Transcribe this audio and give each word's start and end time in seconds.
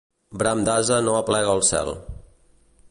Bram 0.41 0.63
d'ase 0.69 0.97
no 1.09 1.13
aplega 1.19 1.53
al 1.57 1.61
cel. 1.71 1.95